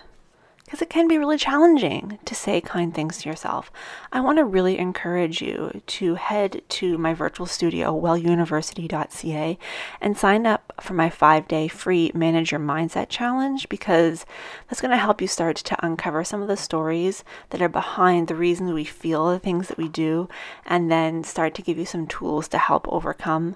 because 0.66 0.82
it 0.82 0.90
can 0.90 1.08
be 1.08 1.18
really 1.18 1.38
challenging 1.38 2.18
to 2.26 2.34
say 2.34 2.60
kind 2.60 2.94
things 2.94 3.20
to 3.20 3.30
yourself. 3.30 3.72
I 4.12 4.20
want 4.20 4.40
to 4.40 4.44
really 4.44 4.80
encourage 4.80 5.40
you 5.40 5.82
to 5.86 6.16
head 6.16 6.64
to 6.70 6.98
my 6.98 7.14
virtual 7.14 7.46
studio, 7.46 7.94
welluniversity.ca, 8.00 9.60
and 10.02 10.18
sign 10.18 10.48
up 10.48 10.74
for 10.82 10.96
my 10.96 11.10
five 11.10 11.48
day 11.48 11.68
free 11.68 12.12
Manage 12.16 12.52
Your 12.52 12.60
Mindset 12.60 13.10
Challenge 13.10 13.70
because 13.70 14.26
that's 14.68 14.82
going 14.82 14.92
to 14.92 14.98
help 14.98 15.22
you 15.22 15.28
start 15.28 15.58
to 15.58 15.86
uncover 15.86 16.24
some 16.24 16.42
of 16.42 16.48
the 16.48 16.58
stories 16.58 17.24
that 17.52 17.62
are 17.62 17.70
behind 17.70 18.28
the 18.28 18.36
reasons 18.36 18.74
we 18.74 18.86
feel 18.86 19.30
the 19.30 19.40
things 19.40 19.68
that 19.68 19.78
we 19.78 19.88
do, 19.88 20.28
and 20.66 20.92
then 20.92 21.24
start 21.24 21.54
to 21.56 21.62
give 21.62 21.78
you 21.78 21.86
some 21.86 22.08
tools 22.08 22.48
to 22.48 22.58
help 22.58 22.88
overcome 22.88 23.56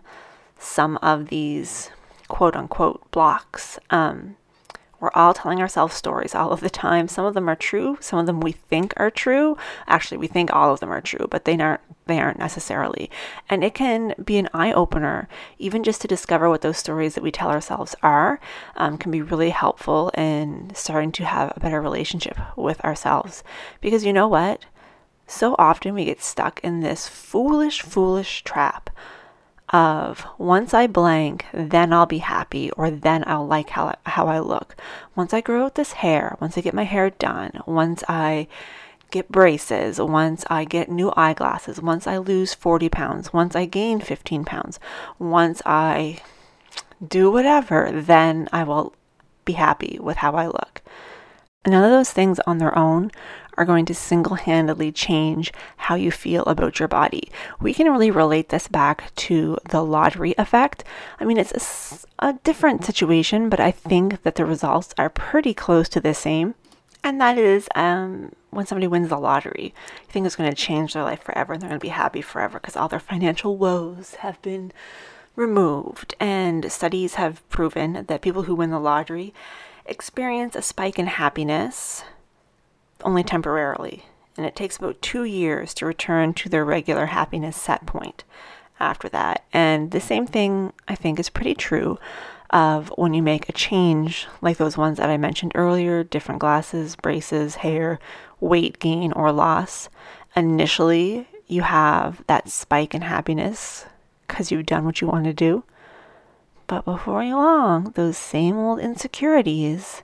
some 0.59 0.97
of 0.97 1.29
these 1.29 1.89
quote 2.27 2.55
unquote 2.55 3.09
blocks. 3.09 3.79
Um, 3.89 4.35
we're 4.99 5.11
all 5.13 5.33
telling 5.33 5.61
ourselves 5.61 5.95
stories 5.95 6.35
all 6.35 6.51
of 6.51 6.59
the 6.59 6.69
time. 6.69 7.07
Some 7.07 7.25
of 7.25 7.33
them 7.33 7.49
are 7.49 7.55
true, 7.55 7.97
some 8.01 8.19
of 8.19 8.25
them 8.25 8.39
we 8.39 8.51
think 8.51 8.93
are 8.97 9.09
true. 9.09 9.57
Actually, 9.87 10.17
we 10.17 10.27
think 10.27 10.53
all 10.53 10.73
of 10.73 10.79
them 10.79 10.91
are 10.91 11.01
true, 11.01 11.27
but 11.29 11.45
they 11.45 11.57
aren't 11.57 11.81
they 12.05 12.19
aren't 12.19 12.39
necessarily. 12.39 13.09
And 13.49 13.63
it 13.63 13.75
can 13.75 14.15
be 14.23 14.37
an 14.37 14.49
eye 14.53 14.73
opener, 14.73 15.29
even 15.59 15.83
just 15.83 16.01
to 16.01 16.07
discover 16.07 16.49
what 16.49 16.61
those 16.61 16.77
stories 16.77 17.13
that 17.15 17.23
we 17.23 17.31
tell 17.31 17.49
ourselves 17.49 17.95
are, 18.01 18.39
um, 18.75 18.97
can 18.97 19.11
be 19.11 19.21
really 19.21 19.51
helpful 19.51 20.09
in 20.17 20.71
starting 20.73 21.11
to 21.13 21.25
have 21.25 21.53
a 21.55 21.59
better 21.59 21.79
relationship 21.79 22.37
with 22.57 22.83
ourselves. 22.83 23.43
Because 23.79 24.05
you 24.05 24.11
know 24.11 24.27
what? 24.27 24.65
So 25.27 25.55
often 25.59 25.93
we 25.93 26.05
get 26.05 26.23
stuck 26.23 26.59
in 26.63 26.79
this 26.79 27.07
foolish, 27.07 27.83
foolish 27.83 28.43
trap 28.43 28.89
of 29.69 30.25
once 30.37 30.73
I 30.73 30.87
blank, 30.87 31.45
then 31.53 31.93
I'll 31.93 32.05
be 32.05 32.19
happy 32.19 32.71
or 32.71 32.89
then 32.89 33.23
I'll 33.27 33.45
like 33.45 33.69
how, 33.69 33.95
how 34.05 34.27
I 34.27 34.39
look. 34.39 34.75
Once 35.15 35.33
I 35.33 35.41
grow 35.41 35.65
out 35.65 35.75
this 35.75 35.93
hair, 35.93 36.35
once 36.39 36.57
I 36.57 36.61
get 36.61 36.73
my 36.73 36.83
hair 36.83 37.11
done, 37.11 37.61
once 37.65 38.03
I 38.07 38.47
get 39.11 39.31
braces, 39.31 39.99
once 39.99 40.45
I 40.49 40.65
get 40.65 40.89
new 40.89 41.11
eyeglasses, 41.15 41.81
once 41.81 42.07
I 42.07 42.17
lose 42.17 42.53
40 42.53 42.89
pounds, 42.89 43.33
once 43.33 43.55
I 43.55 43.65
gain 43.65 43.99
15 43.99 44.45
pounds, 44.45 44.79
once 45.17 45.61
I 45.65 46.19
do 47.05 47.31
whatever, 47.31 47.91
then 47.93 48.47
I 48.51 48.63
will 48.63 48.93
be 49.45 49.53
happy 49.53 49.97
with 50.01 50.17
how 50.17 50.33
I 50.33 50.47
look. 50.47 50.81
None 51.67 51.83
of 51.83 51.91
those 51.91 52.11
things 52.11 52.39
on 52.47 52.57
their 52.57 52.77
own 52.77 53.11
are 53.59 53.65
going 53.65 53.85
to 53.85 53.93
single 53.93 54.37
handedly 54.37 54.89
change 54.89 55.51
how 55.75 55.93
you 55.93 56.11
feel 56.11 56.43
about 56.45 56.79
your 56.79 56.87
body. 56.87 57.29
We 57.59 57.73
can 57.73 57.91
really 57.91 58.09
relate 58.09 58.49
this 58.49 58.69
back 58.69 59.13
to 59.15 59.57
the 59.69 59.83
lottery 59.83 60.33
effect. 60.37 60.85
I 61.19 61.25
mean, 61.25 61.37
it's 61.37 62.07
a, 62.19 62.29
a 62.29 62.33
different 62.45 62.85
situation, 62.85 63.49
but 63.49 63.59
I 63.59 63.71
think 63.71 64.23
that 64.23 64.35
the 64.35 64.45
results 64.45 64.95
are 64.97 65.09
pretty 65.09 65.53
close 65.53 65.89
to 65.89 65.99
the 65.99 66.13
same. 66.13 66.55
And 67.03 67.19
that 67.19 67.37
is 67.37 67.67
um, 67.75 68.31
when 68.49 68.65
somebody 68.65 68.87
wins 68.87 69.09
the 69.09 69.17
lottery, 69.17 69.73
you 70.01 70.07
think 70.11 70.25
it's 70.25 70.37
going 70.37 70.49
to 70.49 70.55
change 70.55 70.93
their 70.93 71.03
life 71.03 71.21
forever 71.21 71.51
and 71.51 71.61
they're 71.61 71.69
going 71.69 71.79
to 71.79 71.85
be 71.85 71.89
happy 71.89 72.21
forever 72.21 72.59
because 72.59 72.77
all 72.77 72.87
their 72.87 72.99
financial 72.99 73.57
woes 73.57 74.15
have 74.15 74.41
been 74.41 74.71
removed. 75.35 76.15
And 76.17 76.71
studies 76.71 77.15
have 77.15 77.47
proven 77.49 78.05
that 78.07 78.21
people 78.21 78.43
who 78.43 78.55
win 78.55 78.71
the 78.71 78.79
lottery 78.79 79.33
experience 79.85 80.55
a 80.55 80.61
spike 80.61 80.97
in 80.97 81.07
happiness 81.07 82.03
only 83.03 83.23
temporarily, 83.23 84.05
and 84.37 84.45
it 84.45 84.55
takes 84.55 84.77
about 84.77 85.01
two 85.01 85.23
years 85.23 85.73
to 85.75 85.85
return 85.85 86.33
to 86.35 86.49
their 86.49 86.65
regular 86.65 87.07
happiness 87.07 87.57
set 87.57 87.85
point 87.85 88.23
after 88.79 89.09
that. 89.09 89.45
And 89.51 89.91
the 89.91 89.99
same 89.99 90.25
thing, 90.25 90.73
I 90.87 90.95
think, 90.95 91.19
is 91.19 91.29
pretty 91.29 91.55
true 91.55 91.99
of 92.49 92.89
when 92.97 93.13
you 93.13 93.21
make 93.21 93.47
a 93.47 93.53
change 93.53 94.27
like 94.41 94.57
those 94.57 94.77
ones 94.77 94.97
that 94.97 95.09
I 95.09 95.17
mentioned 95.17 95.51
earlier 95.55 96.03
different 96.03 96.39
glasses, 96.39 96.95
braces, 96.95 97.55
hair, 97.55 97.99
weight 98.39 98.79
gain 98.79 99.11
or 99.11 99.31
loss. 99.31 99.89
Initially, 100.35 101.27
you 101.47 101.61
have 101.63 102.23
that 102.27 102.49
spike 102.49 102.95
in 102.95 103.01
happiness 103.01 103.85
because 104.27 104.51
you've 104.51 104.65
done 104.65 104.85
what 104.85 105.01
you 105.01 105.07
want 105.07 105.25
to 105.25 105.33
do. 105.33 105.63
But 106.67 106.85
before 106.85 107.23
long, 107.25 107.91
those 107.95 108.17
same 108.17 108.57
old 108.57 108.79
insecurities 108.79 110.03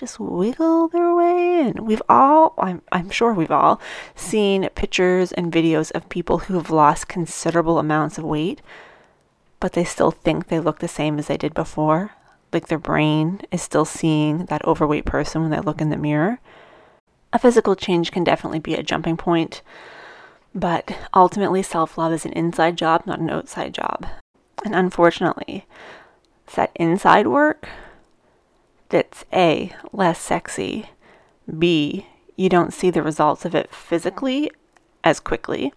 just 0.00 0.18
wiggle 0.18 0.88
their 0.88 1.14
way 1.14 1.60
in. 1.60 1.84
We've 1.84 2.02
all, 2.08 2.54
I'm, 2.56 2.80
I'm 2.90 3.10
sure 3.10 3.34
we've 3.34 3.50
all 3.50 3.80
seen 4.14 4.66
pictures 4.70 5.30
and 5.30 5.52
videos 5.52 5.92
of 5.92 6.08
people 6.08 6.38
who 6.38 6.54
have 6.54 6.70
lost 6.70 7.06
considerable 7.06 7.78
amounts 7.78 8.16
of 8.16 8.24
weight, 8.24 8.62
but 9.60 9.74
they 9.74 9.84
still 9.84 10.10
think 10.10 10.48
they 10.48 10.58
look 10.58 10.78
the 10.78 10.88
same 10.88 11.18
as 11.18 11.26
they 11.26 11.36
did 11.36 11.52
before. 11.52 12.12
Like 12.50 12.68
their 12.68 12.78
brain 12.78 13.42
is 13.52 13.60
still 13.60 13.84
seeing 13.84 14.46
that 14.46 14.64
overweight 14.64 15.04
person 15.04 15.42
when 15.42 15.50
they 15.50 15.60
look 15.60 15.82
in 15.82 15.90
the 15.90 15.98
mirror. 15.98 16.40
A 17.34 17.38
physical 17.38 17.76
change 17.76 18.10
can 18.10 18.24
definitely 18.24 18.58
be 18.58 18.74
a 18.74 18.82
jumping 18.82 19.18
point, 19.18 19.60
but 20.54 20.96
ultimately, 21.14 21.62
self 21.62 21.96
love 21.96 22.12
is 22.12 22.24
an 22.24 22.32
inside 22.32 22.76
job, 22.76 23.06
not 23.06 23.20
an 23.20 23.30
outside 23.30 23.72
job. 23.74 24.06
And 24.64 24.74
unfortunately, 24.74 25.66
that 26.54 26.72
inside 26.74 27.28
work 27.28 27.68
that's 28.90 29.24
A, 29.32 29.72
less 29.92 30.20
sexy, 30.20 30.90
B, 31.58 32.06
you 32.36 32.48
don't 32.48 32.72
see 32.72 32.90
the 32.90 33.02
results 33.02 33.44
of 33.44 33.54
it 33.54 33.72
physically 33.74 34.50
as 35.02 35.20
quickly, 35.20 35.72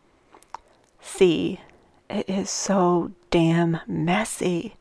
C, 1.01 1.60
it 2.10 2.29
is 2.29 2.50
so 2.50 3.12
damn 3.32 3.79
messy. 3.88 4.75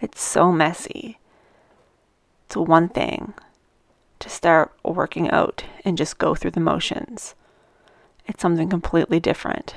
It's 0.00 0.22
so 0.22 0.50
messy. 0.50 1.18
It's 2.46 2.56
one 2.56 2.88
thing 2.88 3.34
to 4.18 4.28
start 4.28 4.72
working 4.82 5.30
out 5.30 5.64
and 5.84 5.98
just 5.98 6.18
go 6.18 6.34
through 6.34 6.52
the 6.52 6.60
motions. 6.60 7.34
It's 8.26 8.42
something 8.42 8.68
completely 8.68 9.20
different 9.20 9.74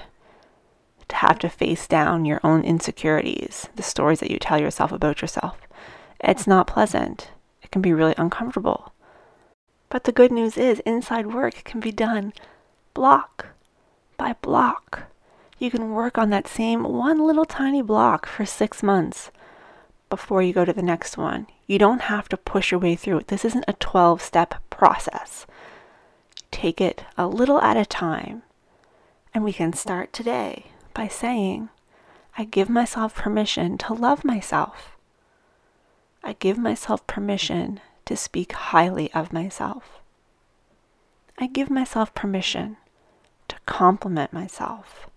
to 1.09 1.15
have 1.17 1.39
to 1.39 1.49
face 1.49 1.87
down 1.87 2.25
your 2.25 2.39
own 2.43 2.63
insecurities, 2.63 3.67
the 3.75 3.83
stories 3.83 4.19
that 4.19 4.31
you 4.31 4.39
tell 4.39 4.59
yourself 4.59 4.91
about 4.91 5.21
yourself. 5.21 5.57
It's 6.19 6.47
not 6.47 6.67
pleasant 6.67 7.29
can 7.73 7.81
be 7.81 7.91
really 7.91 8.13
uncomfortable. 8.17 8.93
But 9.89 10.03
the 10.03 10.11
good 10.11 10.31
news 10.31 10.57
is, 10.57 10.79
inside 10.81 11.33
work 11.33 11.63
can 11.65 11.79
be 11.79 11.91
done 11.91 12.31
block 12.93 13.47
by 14.15 14.35
block. 14.41 15.07
You 15.57 15.71
can 15.71 15.91
work 15.91 16.17
on 16.17 16.29
that 16.29 16.47
same 16.47 16.83
one 16.83 17.25
little 17.25 17.45
tiny 17.45 17.81
block 17.81 18.27
for 18.27 18.45
six 18.45 18.83
months 18.83 19.31
before 20.11 20.43
you 20.43 20.53
go 20.53 20.63
to 20.63 20.73
the 20.73 20.83
next 20.83 21.17
one. 21.17 21.47
You 21.65 21.79
don't 21.79 22.01
have 22.01 22.29
to 22.29 22.37
push 22.37 22.69
your 22.69 22.79
way 22.79 22.95
through 22.95 23.17
it. 23.17 23.27
This 23.29 23.43
isn't 23.43 23.65
a 23.67 23.73
12 23.73 24.21
step 24.21 24.55
process. 24.69 25.47
Take 26.51 26.79
it 26.79 27.05
a 27.17 27.25
little 27.25 27.59
at 27.59 27.75
a 27.75 27.85
time. 27.85 28.43
And 29.33 29.43
we 29.43 29.51
can 29.51 29.73
start 29.73 30.13
today 30.13 30.67
by 30.93 31.07
saying, 31.07 31.69
I 32.37 32.43
give 32.43 32.69
myself 32.69 33.15
permission 33.15 33.79
to 33.79 33.93
love 33.93 34.23
myself. 34.23 34.92
I 36.33 36.35
give 36.39 36.57
myself 36.57 37.05
permission 37.05 37.79
to 38.05 38.17
speak 38.17 38.53
highly 38.53 39.13
of 39.13 39.31
myself. 39.31 40.01
I 41.37 41.45
give 41.45 41.69
myself 41.69 42.11
permission 42.15 42.77
to 43.49 43.55
compliment 43.67 44.33
myself. 44.33 45.07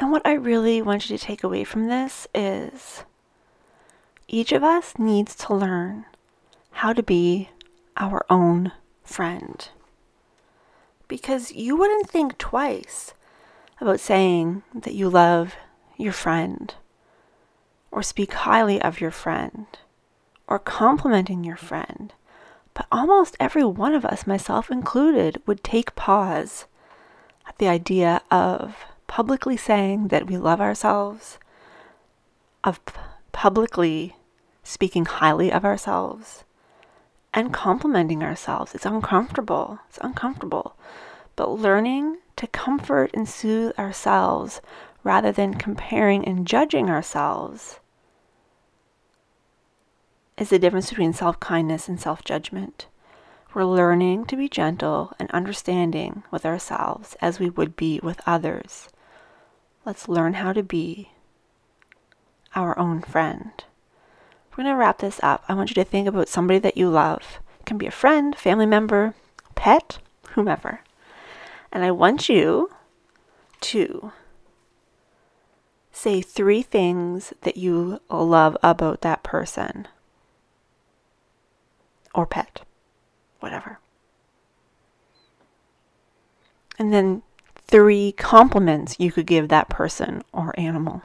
And 0.00 0.10
what 0.10 0.26
I 0.26 0.32
really 0.32 0.82
want 0.82 1.08
you 1.08 1.16
to 1.16 1.24
take 1.24 1.44
away 1.44 1.62
from 1.62 1.86
this 1.86 2.26
is 2.34 3.04
each 4.26 4.50
of 4.50 4.64
us 4.64 4.98
needs 4.98 5.36
to 5.36 5.54
learn 5.54 6.04
how 6.72 6.92
to 6.92 7.02
be 7.04 7.50
our 7.96 8.26
own 8.28 8.72
friend. 9.04 9.68
Because 11.06 11.52
you 11.52 11.76
wouldn't 11.76 12.10
think 12.10 12.38
twice 12.38 13.14
about 13.80 14.00
saying 14.00 14.64
that 14.74 14.94
you 14.94 15.08
love 15.08 15.54
your 15.96 16.12
friend, 16.12 16.74
or 17.92 18.02
speak 18.02 18.32
highly 18.32 18.82
of 18.82 19.00
your 19.00 19.12
friend, 19.12 19.66
or 20.46 20.58
complimenting 20.58 21.44
your 21.44 21.56
friend. 21.56 22.12
But 22.74 22.86
almost 22.90 23.36
every 23.38 23.64
one 23.64 23.94
of 23.94 24.04
us, 24.04 24.26
myself 24.26 24.70
included, 24.70 25.40
would 25.46 25.62
take 25.62 25.94
pause 25.94 26.66
at 27.46 27.56
the 27.58 27.68
idea 27.68 28.20
of 28.30 28.76
publicly 29.06 29.56
saying 29.56 30.08
that 30.08 30.26
we 30.26 30.36
love 30.36 30.60
ourselves, 30.60 31.38
of 32.64 32.84
p- 32.84 32.94
publicly 33.32 34.16
speaking 34.62 35.04
highly 35.04 35.52
of 35.52 35.64
ourselves, 35.64 36.44
and 37.32 37.52
complimenting 37.52 38.22
ourselves. 38.22 38.74
It's 38.74 38.86
uncomfortable. 38.86 39.78
It's 39.88 39.98
uncomfortable. 40.00 40.76
But 41.36 41.50
learning 41.50 42.18
to 42.36 42.46
comfort 42.46 43.10
and 43.14 43.28
soothe 43.28 43.78
ourselves 43.78 44.60
rather 45.02 45.30
than 45.30 45.54
comparing 45.54 46.24
and 46.26 46.46
judging 46.46 46.88
ourselves 46.88 47.78
is 50.36 50.50
the 50.50 50.58
difference 50.58 50.90
between 50.90 51.12
self 51.12 51.38
kindness 51.40 51.88
and 51.88 52.00
self 52.00 52.24
judgment. 52.24 52.86
We're 53.54 53.64
learning 53.64 54.26
to 54.26 54.36
be 54.36 54.48
gentle 54.48 55.12
and 55.18 55.30
understanding 55.30 56.24
with 56.30 56.44
ourselves 56.44 57.16
as 57.20 57.38
we 57.38 57.48
would 57.50 57.76
be 57.76 58.00
with 58.02 58.20
others. 58.26 58.88
Let's 59.84 60.08
learn 60.08 60.34
how 60.34 60.52
to 60.52 60.62
be 60.62 61.10
our 62.56 62.76
own 62.78 63.00
friend. 63.02 63.52
We're 64.50 64.64
going 64.64 64.74
to 64.74 64.78
wrap 64.78 64.98
this 64.98 65.20
up. 65.22 65.44
I 65.48 65.54
want 65.54 65.70
you 65.70 65.74
to 65.74 65.84
think 65.84 66.08
about 66.08 66.28
somebody 66.28 66.58
that 66.60 66.76
you 66.76 66.88
love. 66.88 67.38
It 67.60 67.66
can 67.66 67.78
be 67.78 67.86
a 67.86 67.92
friend, 67.92 68.36
family 68.36 68.66
member, 68.66 69.14
pet, 69.54 69.98
whomever. 70.30 70.80
And 71.70 71.84
I 71.84 71.90
want 71.90 72.28
you 72.28 72.70
to 73.60 74.12
say 75.92 76.20
three 76.20 76.62
things 76.62 77.32
that 77.42 77.56
you 77.56 78.00
love 78.10 78.56
about 78.62 79.00
that 79.02 79.22
person 79.22 79.86
or 82.14 82.26
pet, 82.26 82.62
whatever. 83.40 83.78
And 86.78 86.92
then 86.92 87.22
three 87.56 88.12
compliments 88.12 88.96
you 88.98 89.12
could 89.12 89.26
give 89.26 89.48
that 89.48 89.68
person 89.68 90.22
or 90.32 90.58
animal. 90.58 91.02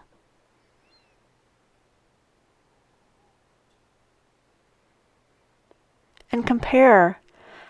And 6.32 6.46
compare 6.46 7.20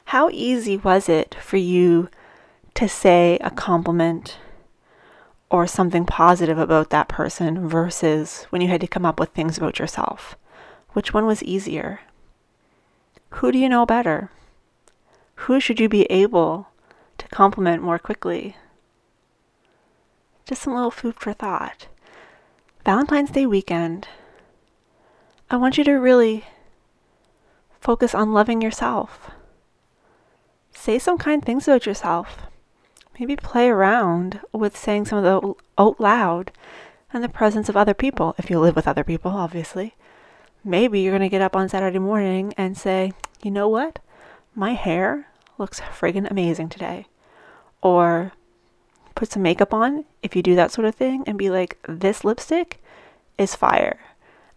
how 0.06 0.30
easy 0.32 0.76
was 0.76 1.08
it 1.08 1.36
for 1.36 1.58
you 1.58 2.10
to 2.74 2.90
say 2.90 3.38
a 3.42 3.52
compliment 3.52 4.38
or 5.50 5.66
something 5.66 6.06
positive 6.06 6.58
about 6.58 6.90
that 6.90 7.08
person 7.08 7.68
versus 7.68 8.46
when 8.50 8.62
you 8.62 8.68
had 8.68 8.82
to 8.82 8.88
come 8.88 9.06
up 9.06 9.20
with 9.20 9.30
things 9.30 9.58
about 9.58 9.80
yourself? 9.80 10.36
Which 10.92 11.14
one 11.14 11.26
was 11.26 11.44
easier? 11.44 12.02
Who 13.32 13.52
do 13.52 13.58
you 13.58 13.70
know 13.70 13.86
better? 13.86 14.32
Who 15.36 15.60
should 15.60 15.80
you 15.80 15.88
be 15.88 16.04
able 16.06 16.68
to 17.18 17.28
compliment 17.30 17.84
more 17.84 18.00
quickly? 18.00 18.56
Just 20.46 20.64
some 20.64 20.74
little 20.74 20.92
food 20.92 21.16
for 21.16 21.34
thought. 21.34 21.88
Valentine's 22.84 23.32
Day 23.32 23.46
weekend, 23.46 24.08
I 25.52 25.58
want 25.58 25.78
you 25.78 25.84
to 25.84 25.94
really 25.94 26.46
focus 27.80 28.14
on 28.14 28.34
loving 28.34 28.62
yourself. 28.62 29.32
Say 30.74 31.00
some 31.00 31.18
kind 31.18 31.44
things 31.44 31.68
about 31.68 31.86
yourself. 31.86 32.48
Maybe 33.20 33.36
play 33.36 33.70
around 33.70 34.42
with 34.52 34.78
saying 34.78 35.06
some 35.06 35.24
of 35.24 35.24
the 35.24 35.54
out 35.78 36.00
loud 36.00 36.52
in 37.14 37.22
the 37.22 37.30
presence 37.30 37.70
of 37.70 37.76
other 37.76 37.94
people, 37.94 38.36
if 38.38 38.50
you 38.50 38.60
live 38.60 38.76
with 38.76 38.88
other 38.88 39.04
people, 39.04 39.32
obviously. 39.32 39.96
Maybe 40.64 41.00
you're 41.00 41.12
going 41.12 41.22
to 41.22 41.30
get 41.30 41.42
up 41.42 41.56
on 41.56 41.70
Saturday 41.70 42.00
morning 42.00 42.54
and 42.58 42.78
say, 42.78 43.14
you 43.42 43.52
know 43.52 43.70
what? 43.70 44.00
My 44.54 44.74
hair 44.74 45.28
looks 45.58 45.80
friggin' 45.80 46.30
amazing 46.30 46.70
today. 46.70 47.06
Or 47.82 48.34
put 49.16 49.32
some 49.32 49.42
makeup 49.42 49.74
on 49.74 50.06
if 50.22 50.36
you 50.36 50.44
do 50.44 50.56
that 50.56 50.72
sort 50.72 50.86
of 50.86 50.96
thing 50.96 51.24
and 51.26 51.38
be 51.38 51.50
like, 51.50 51.78
this 51.88 52.24
lipstick 52.24 52.82
is 53.38 53.56
fire. 53.56 54.00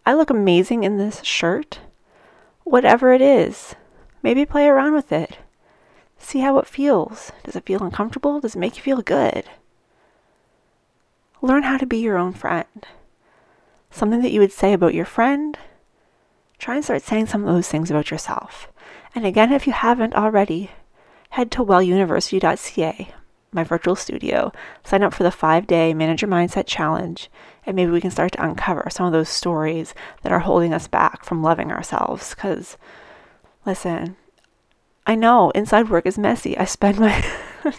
I 0.05 0.15
look 0.15 0.31
amazing 0.31 0.83
in 0.83 0.99
this 0.99 1.23
shirt. 1.23 1.79
Whatever 2.65 3.13
it 3.13 3.21
is, 3.21 3.77
maybe 4.23 4.45
play 4.45 4.67
around 4.67 4.95
with 4.95 5.13
it. 5.13 5.39
See 6.19 6.41
how 6.41 6.59
it 6.59 6.67
feels. 6.67 7.31
Does 7.45 7.57
it 7.57 7.67
feel 7.67 7.83
uncomfortable? 7.83 8.41
Does 8.41 8.57
it 8.57 8.59
make 8.59 8.77
you 8.77 8.83
feel 8.83 9.03
good? 9.03 9.45
Learn 11.41 11.65
how 11.65 11.77
to 11.77 11.87
be 11.87 11.99
your 11.99 12.19
own 12.19 12.33
friend. 12.33 12.87
Something 13.91 14.23
that 14.23 14.31
you 14.31 14.41
would 14.41 14.53
say 14.53 14.73
about 14.73 14.95
your 14.95 15.05
friend 15.05 15.59
try 16.63 16.77
and 16.77 16.85
start 16.85 17.03
saying 17.03 17.27
some 17.27 17.45
of 17.45 17.53
those 17.53 17.67
things 17.67 17.91
about 17.91 18.13
yourself. 18.13 18.69
And 19.17 19.27
again, 19.27 19.53
if 19.53 19.67
you 19.67 19.73
haven't 19.73 20.15
already, 20.15 20.71
head 21.31 21.51
to 21.51 21.65
welluniversity.ca, 21.65 23.13
my 23.51 23.65
virtual 23.65 23.97
studio, 23.97 24.53
sign 24.85 25.03
up 25.03 25.13
for 25.13 25.25
the 25.25 25.33
five 25.33 25.67
day 25.67 25.93
Manage 25.93 26.23
Your 26.23 26.31
Mindset 26.31 26.67
Challenge, 26.67 27.29
and 27.67 27.75
maybe 27.75 27.91
we 27.91 28.01
can 28.01 28.13
start 28.13 28.31
to 28.33 28.45
uncover 28.45 28.87
some 28.91 29.07
of 29.07 29.13
those 29.13 29.29
stories 29.29 29.93
that 30.23 30.31
are 30.31 30.39
holding 30.39 30.73
us 30.73 30.87
back 30.87 31.25
from 31.25 31.43
loving 31.43 31.73
ourselves. 31.73 32.33
Because, 32.33 32.77
listen, 33.67 34.17
I 35.05 35.17
know 35.17 35.51
inside 35.51 35.91
work 35.91 36.07
is 36.07 36.17
messy. 36.17 36.57
I 36.57 36.65
spend 36.65 37.01
my. 37.01 37.25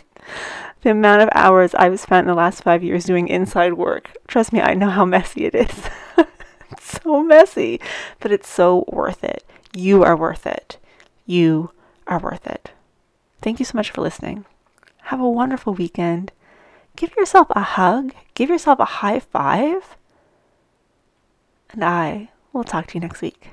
the 0.81 0.91
amount 0.91 1.21
of 1.21 1.29
hours 1.31 1.73
I've 1.75 2.01
spent 2.01 2.25
in 2.25 2.27
the 2.27 2.35
last 2.35 2.63
five 2.63 2.83
years 2.83 3.05
doing 3.05 3.29
inside 3.29 3.75
work. 3.75 4.11
Trust 4.27 4.51
me, 4.51 4.59
I 4.59 4.73
know 4.73 4.89
how 4.89 5.05
messy 5.05 5.45
it 5.45 5.55
is. 5.55 5.89
so 6.81 7.23
messy, 7.23 7.79
but 8.19 8.31
it's 8.31 8.49
so 8.49 8.85
worth 8.87 9.23
it. 9.23 9.45
You 9.75 10.03
are 10.03 10.15
worth 10.15 10.45
it. 10.45 10.77
You 11.25 11.71
are 12.07 12.19
worth 12.19 12.47
it. 12.47 12.71
Thank 13.41 13.59
you 13.59 13.65
so 13.65 13.77
much 13.77 13.91
for 13.91 14.01
listening. 14.01 14.45
Have 15.03 15.19
a 15.19 15.29
wonderful 15.29 15.73
weekend. 15.73 16.31
Give 16.95 17.15
yourself 17.17 17.47
a 17.51 17.61
hug, 17.61 18.13
give 18.35 18.49
yourself 18.49 18.79
a 18.79 18.85
high 18.85 19.19
five, 19.19 19.97
and 21.71 21.83
I 21.83 22.29
will 22.51 22.63
talk 22.63 22.87
to 22.87 22.93
you 22.93 23.01
next 23.01 23.21
week. 23.21 23.49